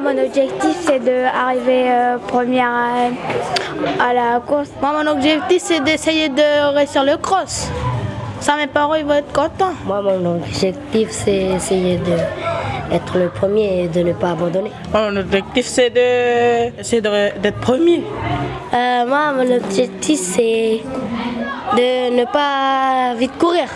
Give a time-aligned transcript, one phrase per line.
[0.00, 4.70] Moi, mon objectif, c'est d'arriver euh, première à, à la course.
[4.80, 7.68] Moi, mon objectif, c'est d'essayer de réussir le cross.
[8.40, 9.74] Ça, mes parents, ils vont être contents.
[9.84, 14.72] Moi, mon objectif, c'est essayer d'être le premier et de ne pas abandonner.
[14.94, 18.02] Mon objectif, c'est de, c'est de- d'être premier.
[18.72, 20.80] Euh, moi, mon objectif, c'est
[21.76, 23.66] de ne pas vite courir.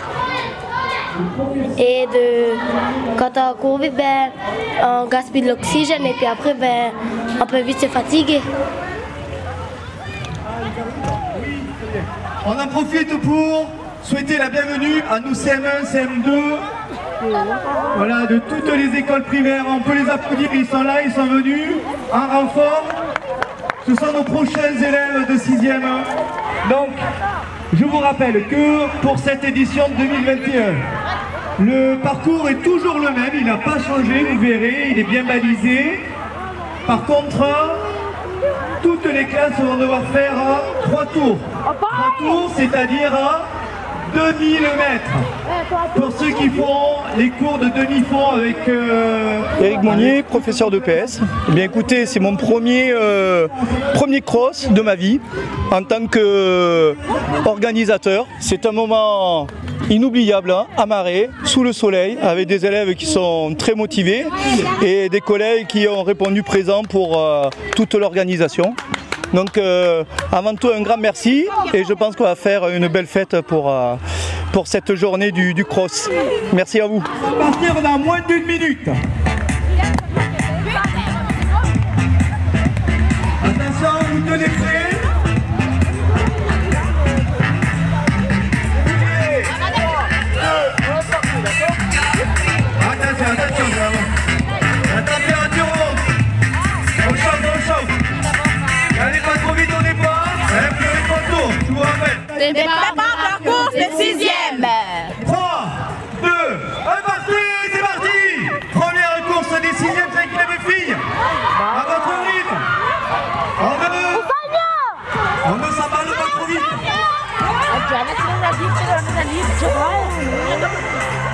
[1.77, 4.31] Et de, quand on court ben,
[4.83, 6.91] on gaspille de l'oxygène et puis après, ben,
[7.41, 8.41] on peut vite se fatiguer.
[12.45, 13.69] On en profite pour
[14.03, 16.57] souhaiter la bienvenue à nos CM1, CM2,
[17.97, 19.65] voilà, de toutes les écoles primaires.
[19.67, 21.71] On peut les applaudir, ils sont là, ils sont venus
[22.13, 22.83] en renfort.
[23.87, 25.81] Ce sont nos prochains élèves de 6e.
[26.69, 26.89] Donc,
[27.79, 30.73] je vous rappelle que pour cette édition 2021,
[31.59, 35.23] le parcours est toujours le même, il n'a pas changé, vous verrez, il est bien
[35.23, 35.99] balisé.
[36.87, 37.45] Par contre,
[38.81, 40.33] toutes les classes vont devoir faire
[40.83, 41.37] trois tours.
[41.63, 43.11] Trois tours, c'est-à-dire
[44.15, 45.11] euh, 2000 mètres.
[45.95, 48.55] Pour ceux qui font les cours de demi-fond avec...
[48.67, 51.19] euh, Eric Monnier, professeur de PS.
[51.49, 53.47] Eh bien écoutez, c'est mon premier, euh,
[53.93, 55.19] premier cross de ma vie
[55.71, 58.25] en tant qu'organisateur.
[58.39, 59.47] C'est un moment
[59.89, 64.25] inoubliable, hein, à Marais, sous le soleil, avec des élèves qui sont très motivés
[64.83, 68.75] et des collègues qui ont répondu présent pour euh, toute l'organisation.
[69.33, 73.07] Donc euh, avant tout un grand merci et je pense qu'on va faire une belle
[73.07, 73.95] fête pour, euh,
[74.53, 76.09] pour cette journée du, du cross.
[76.53, 77.03] Merci à vous.
[77.25, 78.89] On va partir dans moins d'une minute.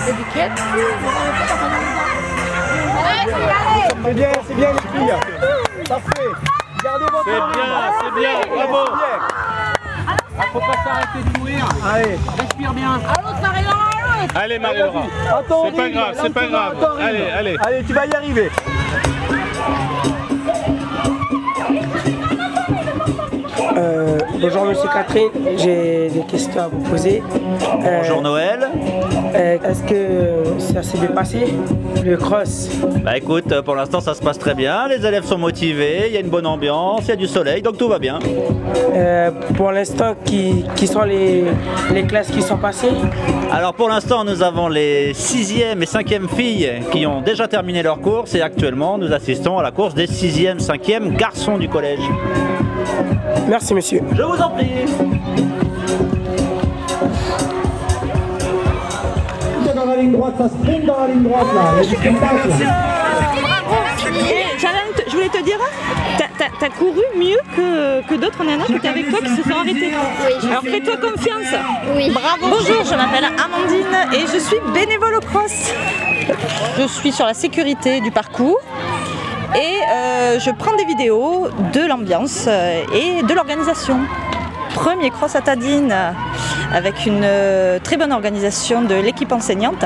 [0.05, 0.13] C'est
[4.13, 5.13] bien, c'est bien les filles.
[5.87, 6.29] Parfait.
[6.83, 7.45] Gardez votre C'est bien,
[8.01, 8.81] c'est bien, bravo.
[10.51, 11.63] Faut pas s'arrêter de courir.
[11.93, 12.99] Allez, Respire bien.
[14.35, 15.03] Allez Marie-Laura.
[15.37, 15.65] attends.
[15.69, 16.75] C'est pas grave, c'est pas grave.
[17.01, 17.55] Allez, allez.
[17.65, 18.51] Allez, tu vas y arriver.
[23.75, 27.21] Euh, bonjour Monsieur Catherine, j'ai des questions à vous poser.
[27.85, 28.59] Euh, Bonjour Noël.
[29.35, 31.45] euh, Est-ce que ça s'est bien passé
[32.03, 32.69] le cross?
[33.03, 36.13] Bah écoute, euh, pour l'instant ça se passe très bien, les élèves sont motivés, il
[36.13, 38.19] y a une bonne ambiance, il y a du soleil, donc tout va bien.
[38.93, 41.45] Euh, Pour l'instant, qui, qui sont les,
[41.93, 42.91] les classes qui sont passées?
[43.51, 47.99] Alors pour l'instant nous avons les 6e et 5e filles qui ont déjà terminé leur
[48.01, 51.99] course et actuellement nous assistons à la course des 6e, 5e garçons du collège.
[53.47, 54.01] Merci Monsieur.
[54.15, 54.71] Je vous en prie.
[59.75, 61.61] Dans la ligne droite, ça sprint dans la ligne droite là.
[65.05, 65.57] Je voulais te dire,
[66.17, 69.57] t'as- t'as couru mieux que, que d'autres nanas qui étaient avec toi qui se sont
[69.59, 69.91] arrêtées.
[70.49, 71.47] Alors fais-toi confiance.
[72.13, 72.47] Bravo.
[72.57, 75.71] Bonjour, je m'appelle Amandine et je suis bénévole au cross.
[76.79, 78.59] Je suis sur la sécurité du parcours
[80.39, 83.97] je prends des vidéos de l'ambiance euh, et de l'organisation.
[84.73, 85.93] Premier cross à Tadine
[86.73, 89.85] avec une euh, très bonne organisation de l'équipe enseignante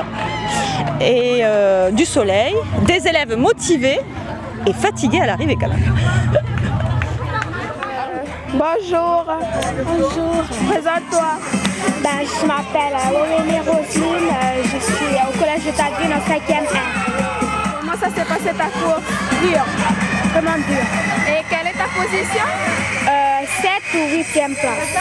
[1.01, 2.55] et euh, du soleil,
[2.85, 3.99] des élèves motivés
[4.65, 5.95] et fatigués à l'arrivée quand même.
[8.53, 9.25] Bonjour.
[9.85, 10.43] Bonjour.
[10.69, 11.31] Présente-toi.
[12.01, 14.29] Ben, je m'appelle Aurélie Roselyne.
[14.29, 16.65] Euh, je suis au collège de Tadine en 5e
[17.81, 19.03] Comment ça s'est passé ta course?
[20.37, 22.45] Comment Et quelle est ta position?
[23.07, 24.93] Euh, 7 ou 8e place.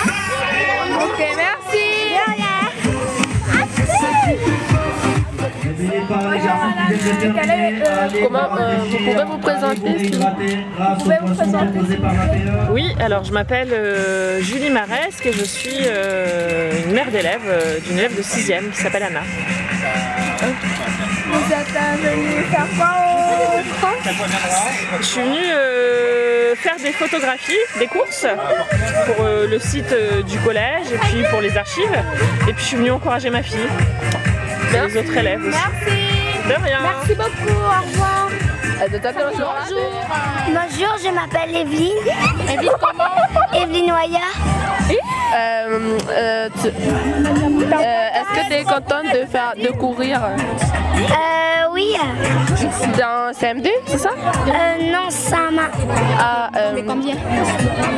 [1.03, 2.06] Ok, merci.
[8.23, 11.79] Comment, euh, vous pouvez vous présenter, vous pouvez vous présenter.
[12.71, 17.79] Oui, alors je m'appelle euh, Julie Maresque et je suis euh, une mère d'élève, euh,
[17.81, 19.21] d'une élève de 6e qui s'appelle Anna.
[20.43, 24.15] Vous êtes euh, venu faire quoi au cross
[25.00, 28.27] Je suis venue euh, faire des photographies des courses
[29.06, 32.03] pour euh, le site euh, du collège et puis pour les archives.
[32.49, 33.69] Et puis je suis venue encourager ma fille
[34.75, 35.56] et les autres élèves aussi.
[35.56, 36.49] Merci.
[36.49, 36.79] De rien.
[36.82, 37.55] Merci beaucoup.
[37.55, 38.29] Au revoir.
[38.79, 39.55] Bonjour.
[40.49, 41.97] Bonjour, je m'appelle Evelyne.
[42.53, 43.62] Evelyne comment?
[43.62, 44.75] Evelyne Noya.
[44.88, 50.21] Euh, euh, tu- euh, Est-ce que tu es contente de, faire, de courir?
[50.25, 51.97] Euh, oui.
[52.99, 54.11] dans CM2, c'est ça?
[54.11, 55.62] Euh, non, ça m'a.
[56.19, 57.15] Ah, euh, combien?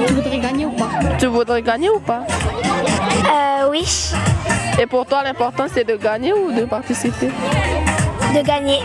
[0.06, 0.88] Tu voudrais gagner ou pas?
[1.18, 2.22] Tu voudrais gagner ou pas?
[2.26, 4.12] Euh, oui.
[4.80, 7.30] Et pour toi, l'important, c'est de gagner ou de participer?
[8.34, 8.80] De gagner.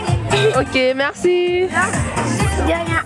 [0.58, 1.66] Ok, merci.
[1.66, 3.02] De rien.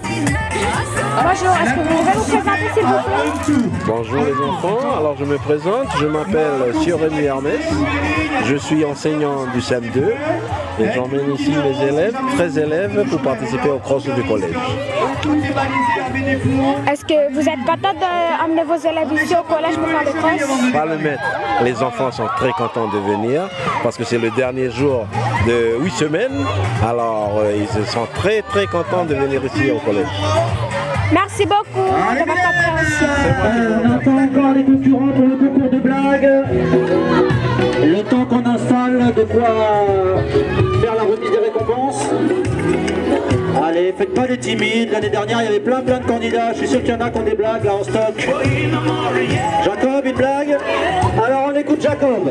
[1.20, 5.24] Bonjour, est-ce que vous pouvez vous présenter s'il vous plaît Bonjour les enfants, alors je
[5.24, 7.60] me présente, je m'appelle Sioremi Hermès,
[8.44, 10.12] je suis enseignant du CM2
[10.80, 14.54] et j'emmène ici mes élèves, 13 élèves pour participer au cross du collège.
[16.90, 20.72] Est-ce que vous êtes content d'amener vos élèves ici au collège pour faire le cross
[20.72, 21.22] Pas le maître,
[21.64, 23.48] les enfants sont très contents de venir
[23.82, 25.06] parce que c'est le dernier jour
[25.46, 26.44] de 8 semaines,
[26.86, 30.06] alors euh, ils sont très très contents de venir ici au collège.
[31.12, 33.06] Merci beaucoup de votre compréhension.
[33.84, 36.30] on attend encore les concurrents pour le concours de blagues.
[37.82, 39.86] Le temps qu'on installe de quoi
[40.82, 42.10] faire la remise des récompenses.
[43.64, 44.92] Allez, faites pas les timides.
[44.92, 46.52] L'année dernière, il y avait plein plein de candidats.
[46.52, 48.28] Je suis sûr qu'il y en a qui ont des blagues là en stock.
[49.64, 50.58] Jacob, une blague?
[51.24, 52.30] Alors on écoute Jacob.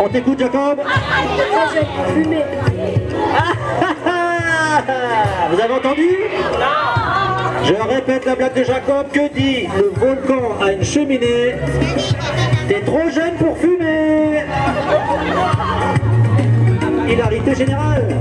[0.00, 0.80] On t'écoute Jacob
[5.50, 6.08] Vous avez entendu
[7.64, 9.06] Je répète la blague de Jacob.
[9.12, 11.56] Que dit le volcan à une cheminée
[12.68, 14.44] T'es trop jeune pour fumer.
[17.08, 18.16] Hilarité générale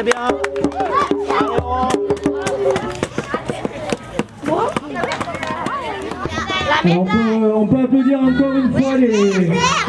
[0.00, 0.28] C'est bien.
[0.28, 1.88] Allez, on.
[6.92, 9.08] On peut, on peut applaudir encore une fois les,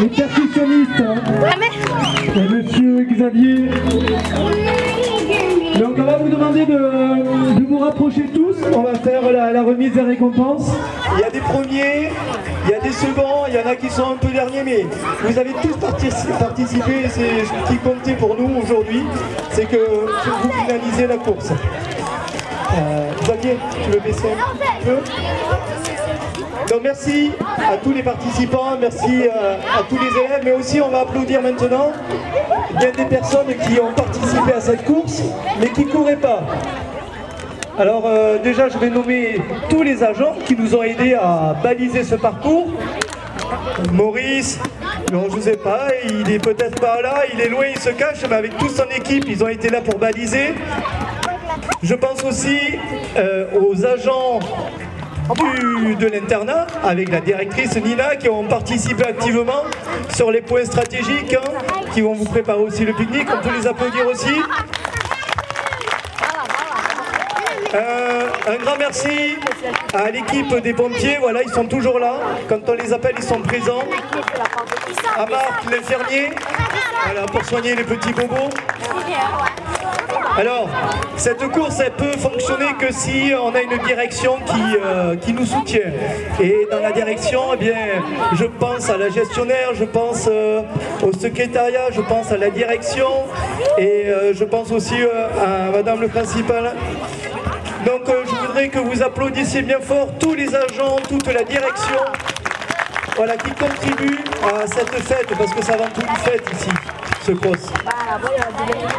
[0.02, 0.90] les percussionnistes.
[1.00, 1.16] hein.
[2.36, 3.70] Et monsieur Xavier.
[5.80, 6.74] Donc on va vous demander de,
[7.60, 8.58] de vous rapprocher tous.
[8.76, 10.72] On va faire la, la remise des récompenses.
[11.16, 12.10] Il y a des premiers,
[12.66, 14.86] il y a des seconds, il y en a qui sont un peu derniers, mais
[15.24, 17.08] vous avez tous partic- participé.
[17.10, 19.04] C'est ce qui comptait pour nous aujourd'hui,
[19.52, 21.50] c'est que vous finalisez la course.
[22.74, 24.98] Euh, Xavier, tu veux baisser un peu?
[26.70, 30.88] Donc merci à tous les participants, merci euh, à tous les élèves, mais aussi on
[30.90, 31.92] va applaudir maintenant
[32.78, 35.22] bien des personnes qui ont participé à cette course,
[35.60, 36.44] mais qui ne couraient pas.
[37.82, 42.04] Alors euh, déjà je vais nommer tous les agents qui nous ont aidés à baliser
[42.04, 42.68] ce parcours.
[43.92, 44.60] Maurice,
[45.12, 47.90] non, je ne sais pas, il est peut-être pas là, il est loin, il se
[47.90, 50.54] cache, mais avec toute son équipe, ils ont été là pour baliser.
[51.82, 52.60] Je pense aussi
[53.18, 54.38] euh, aux agents
[56.00, 59.64] de l'internat avec la directrice Nina qui ont participé activement
[60.14, 61.50] sur les points stratégiques hein,
[61.96, 63.28] qui vont vous préparer aussi le pique-nique.
[63.34, 64.36] On peut les applaudir aussi.
[67.74, 69.38] Euh, un grand merci
[69.94, 72.16] à l'équipe des pompiers, voilà, ils sont toujours là.
[72.50, 73.84] Quand on les appelle, ils sont présents.
[75.16, 76.32] À Marc, l'infirmier,
[77.32, 78.50] pour soigner les petits bobos.
[80.38, 80.70] Alors,
[81.16, 85.92] cette course, elle peut fonctionner que si on a une direction qui, euh, nous soutient.
[86.42, 87.76] Et dans la direction, eh bien,
[88.34, 90.62] je pense à la gestionnaire, je pense euh,
[91.04, 93.08] au secrétariat, je pense à la direction
[93.78, 96.74] et je pense aussi à Madame le principal.
[97.86, 102.00] Donc, euh, je voudrais que vous applaudissiez bien fort tous les agents, toute la direction,
[103.16, 106.70] voilà, qui contribuent à cette fête, parce que ça va tout une fête ici,
[107.26, 107.72] ce cross.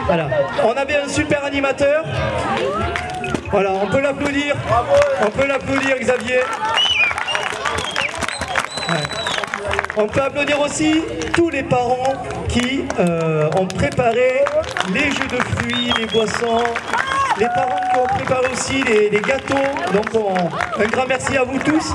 [0.06, 0.28] Voilà.
[0.64, 2.04] On avait un super animateur.
[3.50, 4.56] Voilà, on peut l'applaudir.
[5.24, 6.40] On peut l'applaudir, Xavier.
[9.96, 11.02] On peut applaudir aussi
[11.34, 12.14] tous les parents
[12.48, 14.44] qui euh, ont préparé
[14.92, 16.64] les jus de fruits, les boissons,
[17.38, 19.54] les parents qui ont préparé aussi les, gâteaux.
[19.92, 21.92] Donc on- un grand merci à vous tous.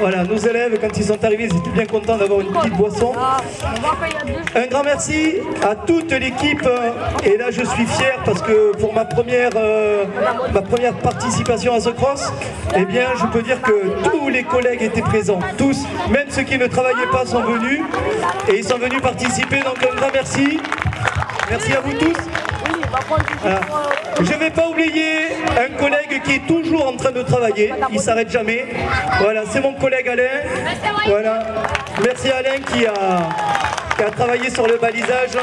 [0.00, 3.12] Voilà, nos élèves, quand ils sont arrivés, ils étaient bien contents d'avoir une petite boisson.
[4.54, 5.34] Un grand merci
[5.68, 6.68] à toute l'équipe.
[7.24, 10.04] Et là, je suis fier parce que pour ma première, euh,
[11.02, 12.32] participation à ce cross,
[12.76, 15.40] eh bien, je peux dire que tous les collègues étaient présents.
[15.56, 17.80] Tous, même ceux qui ne travaillaient pas sont venus.
[18.48, 19.60] Et ils sont venus participer.
[19.62, 20.60] Donc, un grand merci.
[21.50, 22.47] Merci à vous tous.
[23.40, 23.60] Voilà.
[24.20, 25.28] Je ne vais pas oublier
[25.58, 28.66] un collègue qui est toujours en train de travailler, il s'arrête jamais.
[29.20, 30.42] Voilà, c'est mon collègue Alain.
[31.06, 31.38] Voilà.
[32.02, 32.92] Merci Alain qui a,
[33.96, 35.36] qui a travaillé sur le balisage.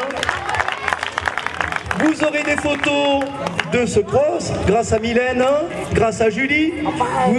[2.00, 3.24] Vous aurez des photos
[3.72, 5.44] de ce cross grâce à Mylène,
[5.94, 6.74] grâce à Julie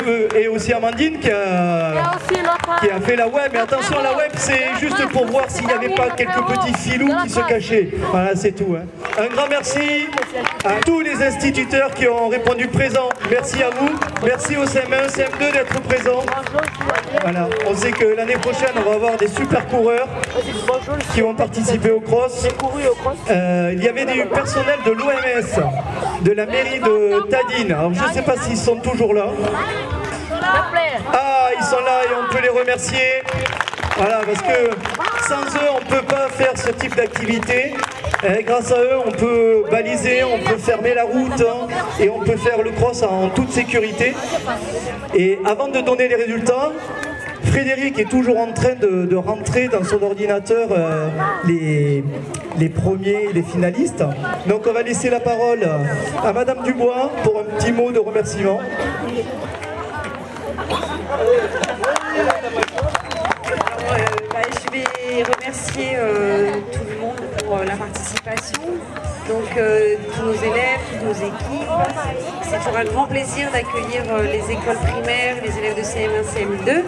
[0.06, 1.92] euh, et aussi Amandine qui a,
[2.80, 3.50] qui a fait la web.
[3.52, 7.12] Mais attention, la web c'est juste pour voir s'il n'y avait pas quelques petits filous
[7.24, 7.88] qui se cachaient.
[8.10, 8.76] Voilà, c'est tout.
[8.78, 8.84] hein.
[9.18, 10.08] Un grand merci
[10.64, 13.08] à tous les instituteurs qui ont répondu présent.
[13.30, 13.90] Merci à vous.
[14.24, 16.22] Merci au CM1, CM2 d'être présents.
[17.22, 20.08] Voilà, on sait que l'année prochaine on va avoir des super coureurs
[21.14, 22.46] qui vont participer au cross.
[23.30, 27.72] Euh, il y avait des personnels de l'OMS, de la mairie de Tadine.
[27.72, 29.26] Alors je ne sais pas s'ils sont toujours là.
[31.12, 33.22] Ah, ils sont là et on peut les remercier.
[33.96, 34.70] Voilà, parce que
[35.26, 37.74] sans eux, on ne peut pas faire ce type d'activité.
[38.24, 41.66] Et grâce à eux, on peut baliser, on peut fermer la route hein,
[42.00, 44.14] et on peut faire le cross en toute sécurité.
[45.14, 46.72] Et avant de donner les résultats,
[47.46, 51.08] Frédéric est toujours en train de, rentrer dans son ordinateur euh,
[51.46, 52.04] les,
[52.58, 54.04] les premiers, les finalistes.
[54.46, 55.66] Donc on va laisser la parole
[56.22, 58.58] à Madame Dubois pour un petit mot de remerciement.
[64.32, 68.62] Bah, je vais remercier euh, tout le monde pour euh, la participation,
[69.28, 69.48] donc
[70.14, 71.70] tous nos élèves, toutes nos équipes.
[72.42, 76.82] C'est toujours un grand plaisir d'accueillir les écoles primaires, les élèves de CM1, CM2.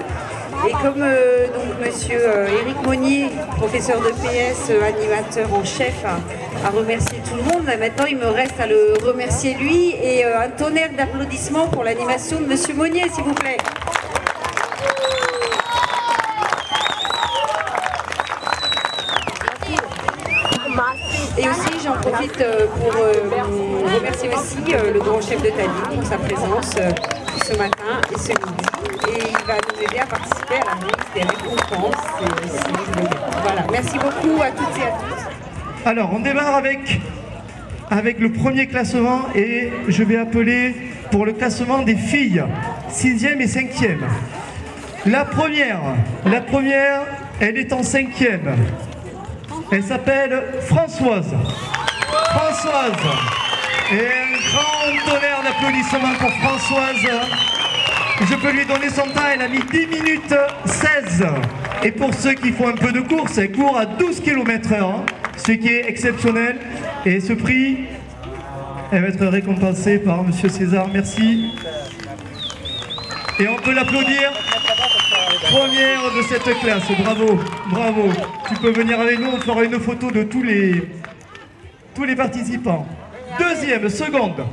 [0.67, 6.05] Et comme euh, donc Monsieur euh, Éric Monnier, professeur de PS, euh, animateur en chef,
[6.05, 10.49] a, remercié tout le monde, maintenant il me reste à le remercier lui et un
[10.51, 13.57] tonnerre d'applaudissements pour l'animation de Monsieur Monnier, s'il vous plaît.
[22.19, 26.75] Profite euh, pour euh, remercier aussi euh, le grand chef de Tali pour sa présence
[27.45, 28.65] ce matin et ce midi.
[29.09, 31.95] Et il va nous aider à participer à la remise des récompenses.
[33.43, 35.89] Voilà, merci beaucoup à toutes et à tous.
[35.89, 37.01] Alors, on démarre avec,
[37.89, 40.75] avec le premier classement et je vais appeler
[41.13, 42.43] pour le classement des filles,
[42.91, 43.99] 6e et 5e.
[45.07, 45.81] La première,
[46.27, 47.03] la première,
[47.41, 48.57] elle est en 5e.
[49.71, 51.35] Elle s'appelle Françoise.
[52.31, 52.93] Françoise.
[53.93, 57.07] Et un grand tonnerre d'applaudissements pour Françoise.
[58.21, 61.25] Je peux lui donner son temps, elle a mis 10 minutes 16.
[61.85, 64.95] Et pour ceux qui font un peu de course, elle court à 12 km h
[65.37, 66.59] ce qui est exceptionnel.
[67.07, 67.87] Et ce prix,
[68.91, 70.89] elle va être récompensée par Monsieur César.
[70.93, 71.53] Merci.
[73.39, 74.33] Et on peut l'applaudir.
[75.51, 77.39] Première de cette classe, bravo,
[77.71, 78.09] bravo.
[78.49, 80.83] Tu peux venir avec nous, on fera une photo de tous les,
[82.05, 82.87] les participants.
[83.39, 84.47] Deuxième, seconde.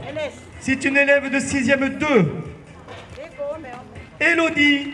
[0.59, 2.07] C'est une élève de 6e 2.
[4.19, 4.93] Elodie,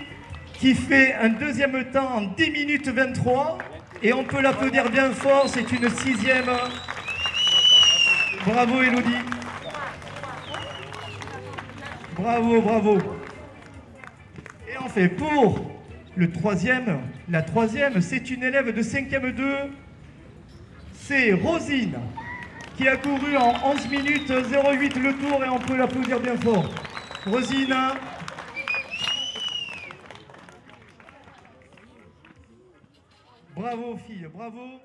[0.54, 3.58] qui fait un deuxième temps en 10 minutes 23.
[4.04, 6.50] Et on peut l'applaudir bien fort, c'est une sixième.
[8.46, 9.24] Bravo Elodie.
[12.18, 12.98] Bravo, bravo.
[14.68, 15.72] Et on fait pour
[16.16, 19.56] le troisième, la troisième, c'est une élève de 5e 2.
[20.94, 21.96] C'est Rosine,
[22.82, 26.68] qui a couru en 11 minutes 08 le tour et on peut l'applaudir bien fort.
[27.28, 27.76] Rosine.
[33.56, 34.82] Bravo fille, bravo.